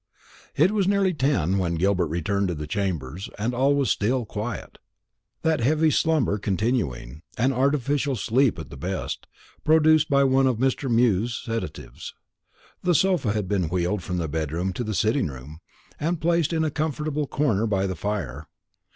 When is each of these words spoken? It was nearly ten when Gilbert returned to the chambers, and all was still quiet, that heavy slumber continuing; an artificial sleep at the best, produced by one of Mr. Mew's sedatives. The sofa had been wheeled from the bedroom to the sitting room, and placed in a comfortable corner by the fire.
It 0.55 0.71
was 0.71 0.87
nearly 0.87 1.13
ten 1.13 1.59
when 1.59 1.75
Gilbert 1.75 2.07
returned 2.07 2.47
to 2.47 2.55
the 2.55 2.65
chambers, 2.65 3.29
and 3.37 3.53
all 3.53 3.75
was 3.75 3.91
still 3.91 4.25
quiet, 4.25 4.79
that 5.43 5.59
heavy 5.59 5.91
slumber 5.91 6.39
continuing; 6.39 7.21
an 7.37 7.53
artificial 7.53 8.15
sleep 8.15 8.57
at 8.57 8.71
the 8.71 8.77
best, 8.77 9.27
produced 9.63 10.09
by 10.09 10.23
one 10.23 10.47
of 10.47 10.57
Mr. 10.57 10.89
Mew's 10.89 11.39
sedatives. 11.45 12.15
The 12.81 12.95
sofa 12.95 13.31
had 13.33 13.47
been 13.47 13.69
wheeled 13.69 14.01
from 14.01 14.17
the 14.17 14.27
bedroom 14.27 14.73
to 14.73 14.83
the 14.83 14.95
sitting 14.95 15.27
room, 15.27 15.59
and 15.99 16.19
placed 16.19 16.51
in 16.51 16.63
a 16.63 16.71
comfortable 16.71 17.27
corner 17.27 17.67
by 17.67 17.85
the 17.85 17.95
fire. 17.95 18.47